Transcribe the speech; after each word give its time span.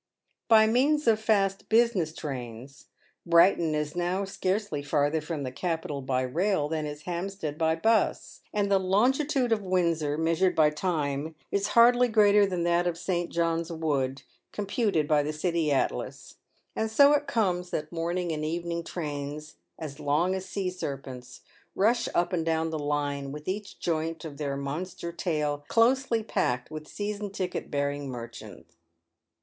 By 0.47 0.65
means 0.65 1.05
of 1.05 1.19
fast" 1.19 1.69
business 1.69 2.11
trains," 2.11 2.87
Brighton 3.23 3.75
is 3.75 3.95
now 3.95 4.25
scarcely 4.25 4.81
far 4.81 5.11
ther 5.11 5.21
from 5.21 5.43
the 5.43 5.51
capital 5.51 6.01
"by 6.01 6.23
rail" 6.23 6.67
than 6.67 6.87
is 6.87 7.03
Hampstead 7.03 7.55
by" 7.55 7.75
'bus;" 7.75 8.39
and 8.51 8.71
the 8.71 8.79
longitude 8.79 9.51
of 9.51 9.61
Windsor, 9.61 10.17
measured 10.17 10.55
by 10.55 10.71
time, 10.71 11.35
is 11.51 11.67
hardly 11.77 12.07
greater 12.07 12.47
than 12.47 12.63
that 12.63 12.87
of 12.87 12.97
St. 12.97 13.29
John's 13.31 13.71
Wood 13.71 14.23
computed 14.51 15.07
by 15.07 15.21
the" 15.21 15.31
City 15.43 15.71
Atlas." 15.71 16.37
And 16.75 16.89
so 16.89 17.11
it 17.13 17.27
comes 17.27 17.69
that 17.69 17.91
morning 17.91 18.31
and 18.31 18.43
evening 18.43 18.83
trains, 18.83 19.57
as 19.77 19.99
long 19.99 20.33
as 20.33 20.47
sea 20.49 20.71
serpents, 20.71 21.41
rush 21.75 22.09
up 22.15 22.33
and 22.33 22.43
down 22.43 22.71
the 22.71 22.79
line 22.79 23.31
with 23.31 23.47
each 23.47 23.77
joint 23.77 24.25
of 24.25 24.37
their 24.37 24.57
monster 24.57 25.11
tail 25.11 25.63
closely 25.67 26.23
packed 26.23 26.71
with 26.71 26.87
season 26.87 27.29
ticket 27.29 27.69
bearing 27.69 28.09
merchants. 28.09 28.73